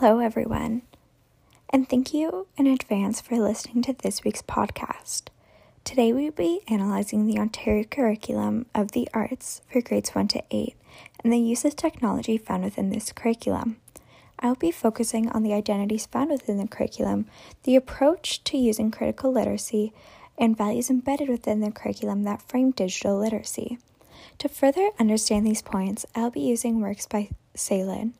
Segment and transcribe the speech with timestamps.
[0.00, 0.82] Hello, everyone,
[1.70, 5.22] and thank you in advance for listening to this week's podcast.
[5.82, 10.76] Today, we'll be analyzing the Ontario curriculum of the arts for grades 1 to 8
[11.24, 13.78] and the use of technology found within this curriculum.
[14.38, 17.26] I will be focusing on the identities found within the curriculum,
[17.64, 19.92] the approach to using critical literacy,
[20.38, 23.78] and values embedded within the curriculum that frame digital literacy.
[24.38, 28.14] To further understand these points, I'll be using works by Selwyn,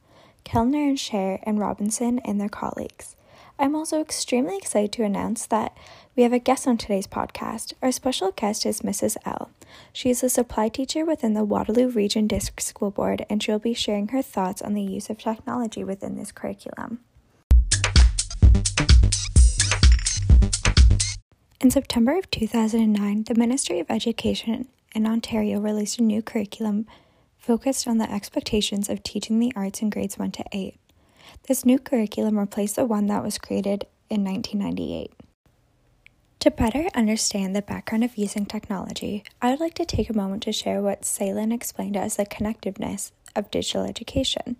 [0.48, 3.16] Kellner and Share, and Robinson and their colleagues.
[3.58, 5.76] I'm also extremely excited to announce that
[6.16, 7.74] we have a guest on today's podcast.
[7.82, 9.18] Our special guest is Mrs.
[9.26, 9.50] L.
[9.92, 13.74] She is a supply teacher within the Waterloo Region District School Board, and she'll be
[13.74, 17.00] sharing her thoughts on the use of technology within this curriculum.
[21.60, 26.86] In September of 2009, the Ministry of Education in Ontario released a new curriculum
[27.48, 30.78] focused on the expectations of teaching the arts in grades 1 to 8.
[31.46, 35.10] This new curriculum replaced the one that was created in 1998.
[36.40, 40.42] To better understand the background of using technology, I would like to take a moment
[40.42, 44.56] to share what Selwyn explained as the connectiveness of digital education.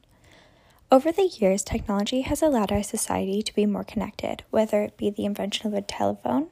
[0.91, 5.11] Over the years, technology has allowed our society to be more connected, whether it be
[5.11, 6.47] the invention of a telephone,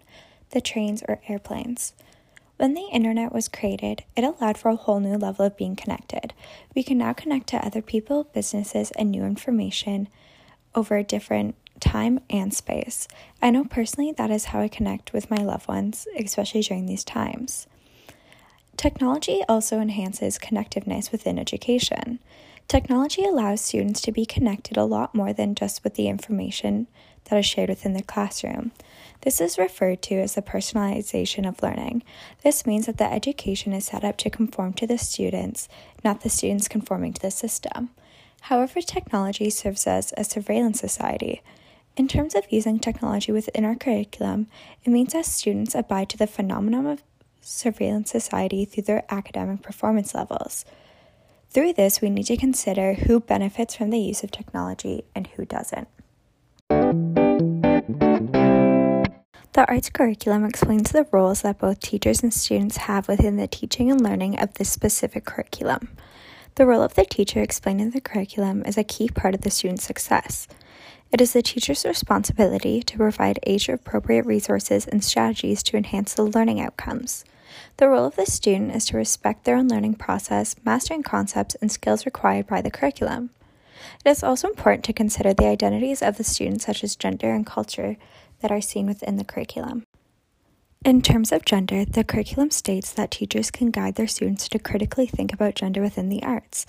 [0.51, 1.95] the trains, or airplanes.
[2.57, 6.33] When the internet was created, it allowed for a whole new level of being connected.
[6.75, 10.09] We can now connect to other people, businesses, and new information
[10.75, 13.07] over a different time and space.
[13.43, 17.05] I know personally that is how I connect with my loved ones, especially during these
[17.05, 17.67] times.
[18.77, 22.19] Technology also enhances connectiveness within education.
[22.69, 26.87] Technology allows students to be connected a lot more than just with the information
[27.25, 28.73] that is shared within the classroom.
[29.23, 32.03] This is referred to as the personalization of learning.
[32.43, 35.69] This means that the education is set up to conform to the students,
[36.05, 37.91] not the students conforming to the system.
[38.43, 41.43] However, technology serves as a surveillance society.
[41.97, 44.47] In terms of using technology within our curriculum,
[44.85, 47.03] it means that students abide to the phenomenon of
[47.41, 50.65] surveillance society through their academic performance levels.
[51.51, 55.45] Through this, we need to consider who benefits from the use of technology and who
[55.45, 55.89] doesn't.
[59.57, 63.91] The arts curriculum explains the roles that both teachers and students have within the teaching
[63.91, 65.97] and learning of this specific curriculum.
[66.57, 69.51] The role of the teacher explained in the curriculum is a key part of the
[69.51, 70.47] student's success.
[71.11, 76.25] It is the teacher's responsibility to provide age appropriate resources and strategies to enhance the
[76.25, 77.25] learning outcomes.
[77.79, 81.73] The role of the student is to respect their own learning process, mastering concepts and
[81.73, 83.31] skills required by the curriculum.
[84.05, 87.47] It is also important to consider the identities of the students, such as gender and
[87.47, 87.97] culture,
[88.47, 89.83] that are seen within the curriculum.
[90.85, 95.09] In terms of gender, the curriculum states that teachers can guide their students to critically
[95.09, 96.65] think about gender within the arts,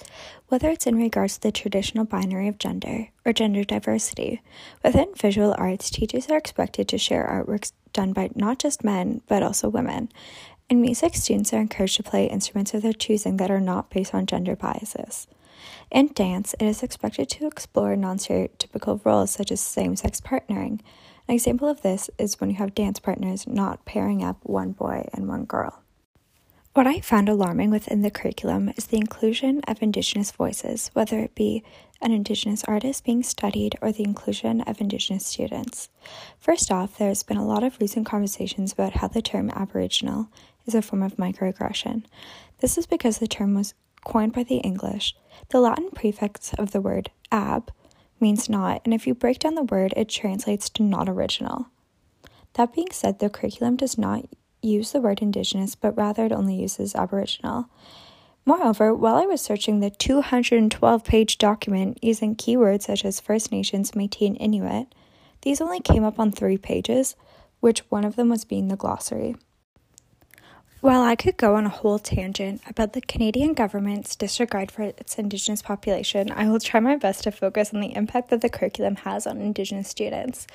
[0.48, 4.42] whether it's in regards to the traditional binary of gender or gender diversity.
[4.84, 9.44] Within visual arts, teachers are expected to share artworks done by not just men, but
[9.44, 10.10] also women.
[10.70, 14.16] In music, students are encouraged to play instruments of their choosing that are not based
[14.16, 15.28] on gender biases.
[15.92, 20.80] In dance, it is expected to explore non stereotypical roles such as same sex partnering
[21.28, 25.08] an example of this is when you have dance partners not pairing up one boy
[25.14, 25.82] and one girl.
[26.74, 31.34] What I found alarming within the curriculum is the inclusion of Indigenous voices, whether it
[31.34, 31.64] be
[32.02, 35.90] an Indigenous artist being studied or the inclusion of Indigenous students.
[36.38, 40.30] First off, there's been a lot of recent conversations about how the term Aboriginal
[40.68, 42.04] is a form of microaggression.
[42.60, 43.74] This is because the term was
[44.06, 45.16] coined by the English.
[45.50, 47.72] The Latin prefix of the word ab
[48.20, 51.68] means not, and if you break down the word, it translates to not original.
[52.54, 54.26] That being said, the curriculum does not
[54.62, 57.70] use the word Indigenous, but rather it only uses Aboriginal.
[58.46, 63.96] Moreover, while I was searching the 212 page document using keywords such as First Nations,
[63.96, 64.96] Metis, and Inuit,
[65.42, 67.16] these only came up on three pages,
[67.60, 69.36] which one of them was being the glossary.
[70.80, 75.18] While I could go on a whole tangent about the Canadian government's disregard for its
[75.18, 78.98] Indigenous population, I will try my best to focus on the impact that the curriculum
[78.98, 80.46] has on Indigenous students.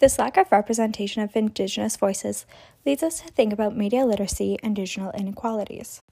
[0.00, 2.46] This lack of representation of Indigenous voices
[2.84, 6.02] leads us to think about media literacy and digital inequalities.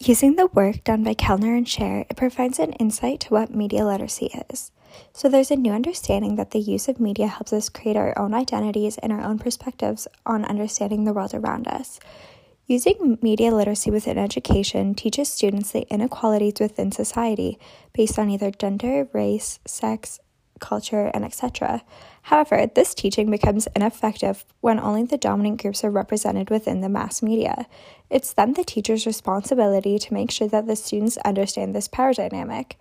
[0.00, 3.84] Using the work done by Kellner and Share, it provides an insight to what media
[3.84, 4.72] literacy is.
[5.12, 8.34] So there's a new understanding that the use of media helps us create our own
[8.34, 12.00] identities and our own perspectives on understanding the world around us.
[12.66, 17.58] Using media literacy within education teaches students the inequalities within society
[17.92, 20.18] based on either gender, race, sex,
[20.60, 21.82] culture, and etc.
[22.22, 27.22] However, this teaching becomes ineffective when only the dominant groups are represented within the mass
[27.22, 27.66] media.
[28.08, 32.78] It's then the teacher's responsibility to make sure that the students understand this power dynamic.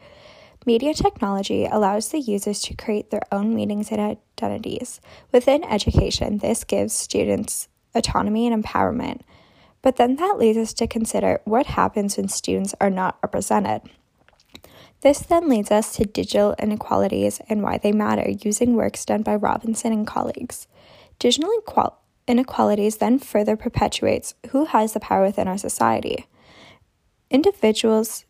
[0.66, 5.02] Media technology allows the users to create their own meanings and identities.
[5.34, 9.20] Within education, this gives students autonomy and empowerment.
[9.84, 13.82] But then that leads us to consider what happens when students are not represented.
[15.02, 19.36] This then leads us to digital inequalities and why they matter using works done by
[19.36, 20.68] Robinson and colleagues.
[21.20, 21.52] Digital
[22.26, 26.26] inequalities then further perpetuates who has the power within our society.
[27.30, 28.24] Individuals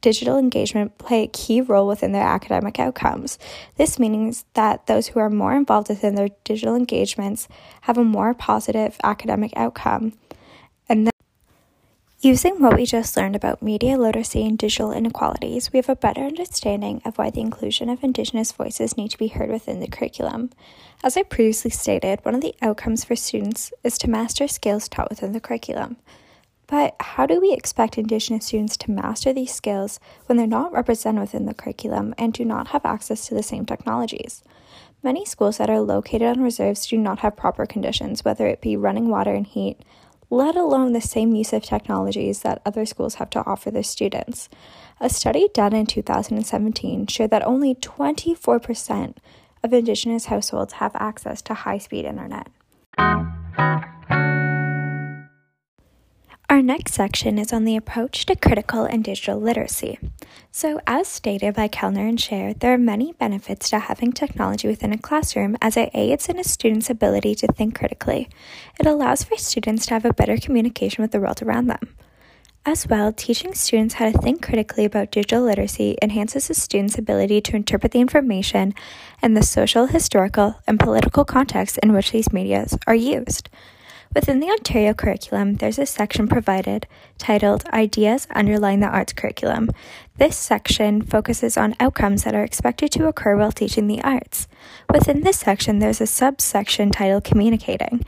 [0.00, 3.38] digital engagement play a key role within their academic outcomes.
[3.76, 7.48] This means that those who are more involved within their digital engagements
[7.82, 10.12] have a more positive academic outcome.
[12.20, 16.22] Using what we just learned about media literacy and digital inequalities, we have a better
[16.22, 20.50] understanding of why the inclusion of Indigenous voices need to be heard within the curriculum.
[21.04, 25.10] As I previously stated, one of the outcomes for students is to master skills taught
[25.10, 25.96] within the curriculum.
[26.66, 31.20] But how do we expect Indigenous students to master these skills when they're not represented
[31.20, 34.42] within the curriculum and do not have access to the same technologies?
[35.04, 38.76] Many schools that are located on reserves do not have proper conditions, whether it be
[38.76, 39.78] running water and heat,
[40.30, 44.48] let alone the same use of technologies that other schools have to offer their students.
[45.00, 49.16] A study done in 2017 showed that only 24%
[49.62, 52.48] of Indigenous households have access to high speed internet.
[56.50, 59.98] Our next section is on the approach to critical and digital literacy.
[60.50, 64.94] So, as stated by Kellner and Share, there are many benefits to having technology within
[64.94, 68.30] a classroom as it aids in a student's ability to think critically.
[68.80, 71.94] It allows for students to have a better communication with the world around them.
[72.64, 77.42] As well, teaching students how to think critically about digital literacy enhances a student's ability
[77.42, 78.72] to interpret the information
[79.20, 83.50] and the social, historical, and political context in which these medias are used.
[84.14, 86.86] Within the Ontario curriculum, there's a section provided
[87.18, 89.70] titled Ideas Underlying the Arts Curriculum.
[90.16, 94.48] This section focuses on outcomes that are expected to occur while teaching the arts.
[94.92, 98.04] Within this section, there's a subsection titled Communicating.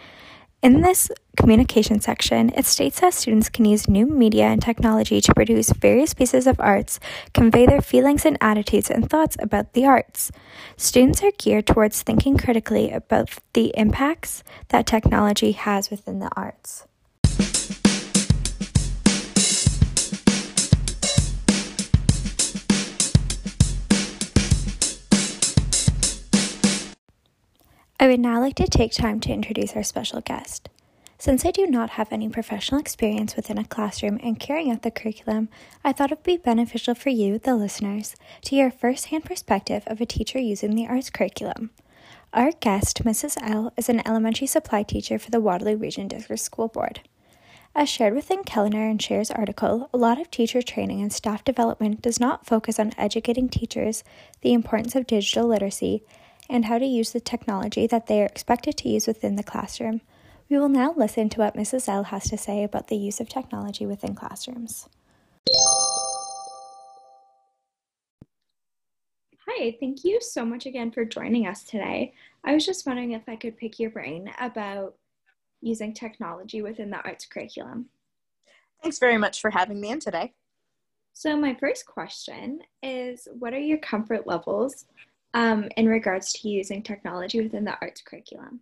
[0.62, 5.34] In this communication section, it states that students can use new media and technology to
[5.34, 7.00] produce various pieces of arts,
[7.32, 10.30] convey their feelings and attitudes and thoughts about the arts.
[10.76, 16.86] Students are geared towards thinking critically about the impacts that technology has within the arts.
[28.02, 30.70] I would now like to take time to introduce our special guest.
[31.18, 34.90] Since I do not have any professional experience within a classroom and carrying out the
[34.90, 35.50] curriculum,
[35.84, 39.26] I thought it would be beneficial for you, the listeners, to hear a first hand
[39.26, 41.72] perspective of a teacher using the arts curriculum.
[42.32, 43.36] Our guest, Mrs.
[43.42, 47.02] L., is an elementary supply teacher for the Waterloo Region District School Board.
[47.74, 52.00] As shared within Kellner and Share's article, a lot of teacher training and staff development
[52.00, 54.02] does not focus on educating teachers
[54.40, 56.02] the importance of digital literacy
[56.50, 60.00] and how to use the technology that they are expected to use within the classroom.
[60.50, 61.88] We will now listen to what Mrs.
[61.88, 64.88] L has to say about the use of technology within classrooms.
[69.46, 72.14] Hi, thank you so much again for joining us today.
[72.44, 74.96] I was just wondering if I could pick your brain about
[75.60, 77.86] using technology within the arts curriculum.
[78.82, 80.32] Thanks very much for having me in today.
[81.12, 84.86] So, my first question is What are your comfort levels
[85.34, 88.60] um, in regards to using technology within the arts curriculum?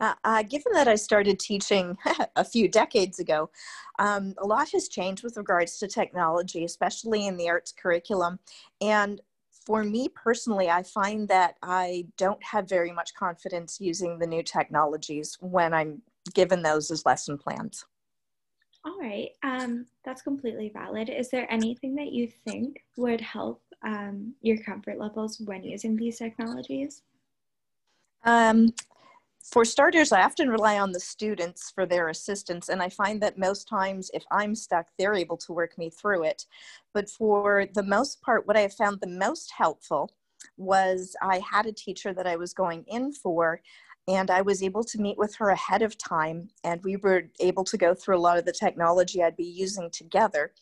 [0.00, 1.96] Uh, uh, given that I started teaching
[2.36, 3.50] a few decades ago,
[3.98, 8.38] um, a lot has changed with regards to technology, especially in the arts curriculum.
[8.80, 9.20] And
[9.66, 14.42] for me personally, I find that I don't have very much confidence using the new
[14.42, 16.00] technologies when I'm
[16.32, 17.84] given those as lesson plans.
[18.86, 21.10] All right, um, that's completely valid.
[21.10, 26.18] Is there anything that you think would help um, your comfort levels when using these
[26.18, 27.02] technologies?
[28.24, 28.72] Um,
[29.42, 33.38] for starters, I often rely on the students for their assistance, and I find that
[33.38, 36.46] most times if I'm stuck, they're able to work me through it.
[36.92, 40.10] But for the most part, what I have found the most helpful
[40.56, 43.60] was I had a teacher that I was going in for
[44.08, 47.64] and I was able to meet with her ahead of time, and we were able
[47.64, 50.52] to go through a lot of the technology I'd be using together.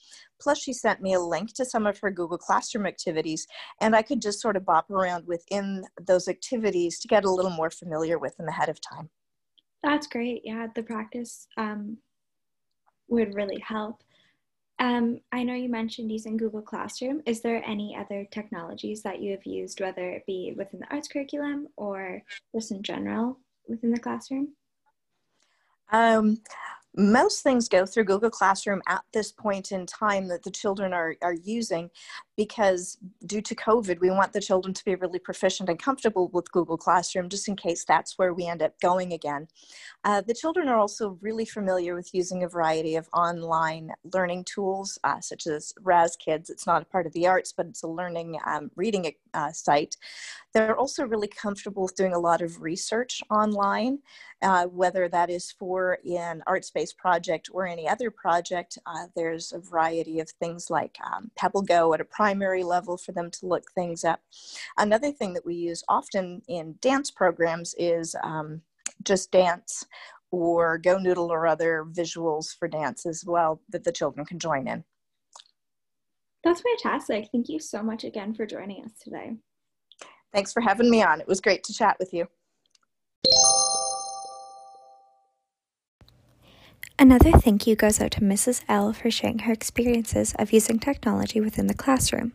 [0.40, 3.46] Plus, she sent me a link to some of her Google Classroom activities,
[3.80, 7.50] and I could just sort of bop around within those activities to get a little
[7.50, 9.10] more familiar with them ahead of time.
[9.82, 10.42] That's great.
[10.44, 11.98] Yeah, the practice um,
[13.08, 14.02] would really help.
[14.80, 17.20] Um, I know you mentioned using Google Classroom.
[17.26, 21.08] Is there any other technologies that you have used, whether it be within the arts
[21.08, 22.22] curriculum or
[22.54, 24.54] just in general within the classroom?
[25.90, 26.38] Um,
[26.96, 31.14] most things go through Google Classroom at this point in time that the children are,
[31.22, 31.90] are using.
[32.38, 36.50] Because due to COVID, we want the children to be really proficient and comfortable with
[36.52, 39.48] Google Classroom just in case that's where we end up going again.
[40.04, 45.00] Uh, the children are also really familiar with using a variety of online learning tools,
[45.02, 46.48] uh, such as Raz Kids.
[46.48, 49.96] It's not a part of the arts, but it's a learning um, reading uh, site.
[50.54, 53.98] They're also really comfortable with doing a lot of research online,
[54.42, 58.78] uh, whether that is for an arts-based project or any other project.
[58.86, 63.12] Uh, there's a variety of things like um, Pebble Go at a primary level for
[63.12, 64.20] them to look things up.
[64.76, 68.60] Another thing that we use often in dance programs is um,
[69.02, 69.86] just dance
[70.30, 74.68] or Go Noodle or other visuals for dance as well that the children can join
[74.68, 74.84] in.
[76.44, 77.30] That's fantastic.
[77.32, 79.32] Thank you so much again for joining us today.
[80.34, 81.22] Thanks for having me on.
[81.22, 82.28] It was great to chat with you.
[87.00, 88.64] Another thank you goes out to Mrs.
[88.68, 92.32] L for sharing her experiences of using technology within the classroom.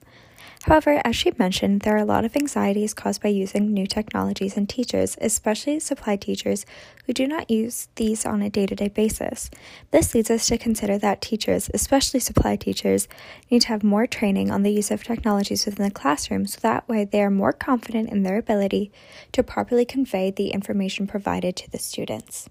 [0.63, 4.55] However, as she mentioned, there are a lot of anxieties caused by using new technologies
[4.55, 6.65] in teachers, especially supply teachers
[7.05, 9.51] who do not use these on a day to day basis.
[9.91, 13.09] This leads us to consider that teachers, especially supply teachers,
[13.51, 16.87] need to have more training on the use of technologies within the classroom so that
[16.87, 18.93] way they are more confident in their ability
[19.33, 22.47] to properly convey the information provided to the students.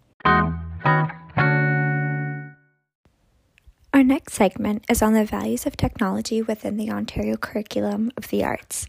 [3.94, 8.42] Our next segment is on the values of technology within the Ontario curriculum of the
[8.42, 8.86] arts.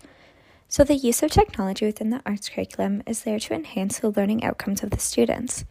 [0.70, 4.46] So, the use of technology within the arts curriculum is there to enhance the learning
[4.46, 5.66] outcomes of the students.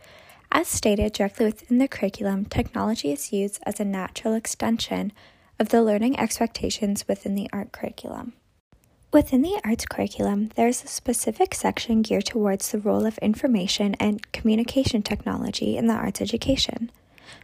[0.52, 5.12] As stated directly within the curriculum, technology is used as a natural extension
[5.58, 8.34] of the learning expectations within the art curriculum.
[9.14, 13.94] Within the arts curriculum, there is a specific section geared towards the role of information
[13.94, 16.90] and communication technology in the arts education.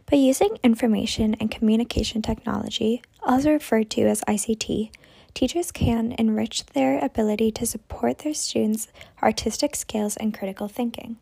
[0.09, 4.91] By using information and communication technology, also referred to as ICT,
[5.33, 8.87] teachers can enrich their ability to support their students'
[9.21, 11.17] artistic skills and critical thinking.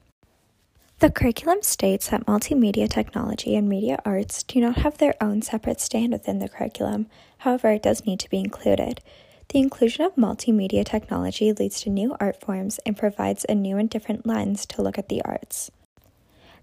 [0.99, 5.79] The curriculum states that multimedia technology and media arts do not have their own separate
[5.79, 7.05] stand within the curriculum,
[7.39, 9.01] however, it does need to be included.
[9.49, 13.89] The inclusion of multimedia technology leads to new art forms and provides a new and
[13.89, 15.69] different lens to look at the arts.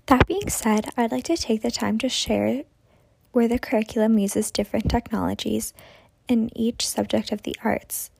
[0.06, 2.64] That being said, I'd like to take the time to share
[3.32, 5.72] where the curriculum uses different technologies
[6.28, 8.10] in each subject of the arts.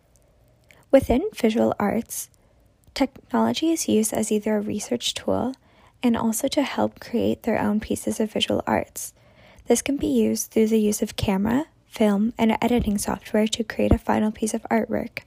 [0.91, 2.31] Within visual arts,
[2.95, 5.55] technology is used as either a research tool
[6.03, 9.13] and also to help create their own pieces of visual arts.
[9.67, 13.93] This can be used through the use of camera, film, and editing software to create
[13.93, 15.21] a final piece of artwork.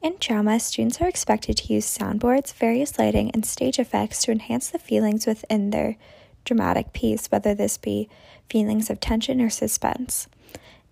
[0.00, 4.70] In drama, students are expected to use soundboards, various lighting, and stage effects to enhance
[4.70, 5.96] the feelings within their
[6.44, 8.08] dramatic piece, whether this be
[8.48, 10.28] feelings of tension or suspense.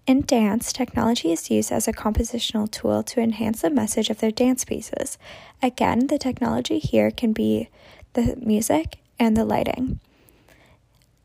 [0.09, 4.31] In dance, technology is used as a compositional tool to enhance the message of their
[4.33, 5.19] dance pieces.
[5.63, 7.69] Again, the technology here can be
[8.15, 10.01] the music and the lighting.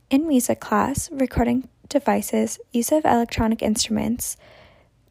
[0.09, 4.37] In music class, recording devices, use of electronic instruments,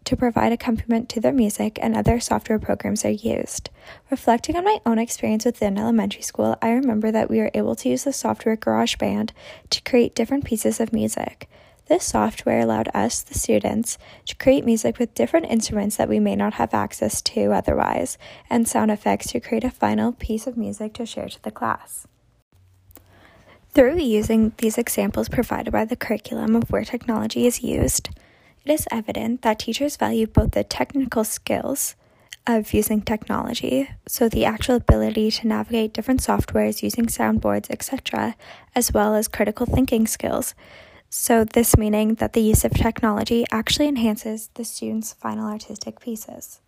[0.04, 3.71] to provide accompaniment to their music and other software programs are used.
[4.11, 7.88] Reflecting on my own experience within elementary school, I remember that we were able to
[7.88, 9.30] use the software GarageBand
[9.71, 11.49] to create different pieces of music.
[11.90, 16.37] This software allowed us, the students, to create music with different instruments that we may
[16.37, 18.16] not have access to otherwise,
[18.49, 22.07] and sound effects to create a final piece of music to share to the class.
[23.73, 28.11] Through using these examples provided by the curriculum of where technology is used,
[28.64, 31.95] it is evident that teachers value both the technical skills
[32.47, 38.35] of using technology, so the actual ability to navigate different softwares using soundboards, etc.,
[38.75, 40.55] as well as critical thinking skills.
[41.09, 46.61] So, this meaning that the use of technology actually enhances the students' final artistic pieces.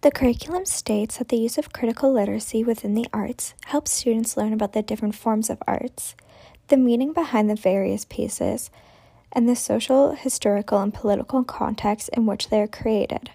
[0.00, 4.52] The curriculum states that the use of critical literacy within the arts helps students learn
[4.52, 6.14] about the different forms of arts,
[6.68, 8.70] the meaning behind the various pieces,
[9.34, 13.30] and the social, historical, and political context in which they are created.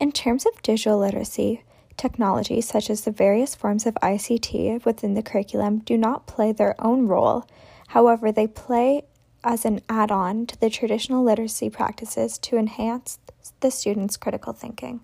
[0.00, 1.64] In terms of digital literacy,
[1.96, 6.74] technology, such as the various forms of ICT within the curriculum, do not play their
[6.78, 7.46] own role.
[7.88, 9.02] However, they play
[9.44, 13.18] as an add on to the traditional literacy practices to enhance
[13.60, 15.00] the students' critical thinking.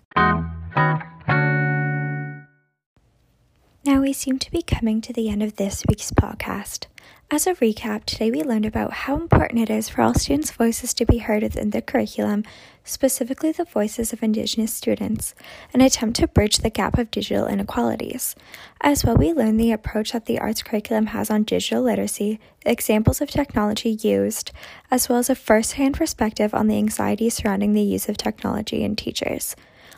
[3.85, 6.87] Now we seem to be coming to the end of this week's podcast.
[7.31, 10.93] As a recap, today we learned about how important it is for all students' voices
[10.93, 12.43] to be heard within the curriculum,
[12.83, 15.33] specifically the voices of Indigenous students,
[15.73, 18.35] an attempt to bridge the gap of digital inequalities.
[18.79, 23.21] As well, we learned the approach that the arts curriculum has on digital literacy, examples
[23.21, 24.51] of technology used,
[24.91, 28.83] as well as a first hand perspective on the anxiety surrounding the use of technology
[28.83, 29.55] in teachers.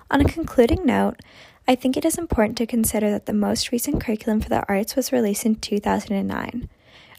[0.10, 1.20] On a concluding note,
[1.68, 4.96] I think it is important to consider that the most recent curriculum for the arts
[4.96, 6.70] was released in 2009.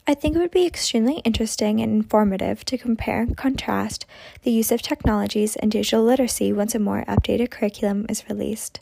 [0.09, 4.07] I think it would be extremely interesting and informative to compare and contrast
[4.41, 8.81] the use of technologies and digital literacy once a more updated curriculum is released.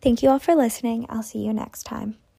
[0.00, 1.04] Thank you all for listening.
[1.10, 2.16] I'll see you next time.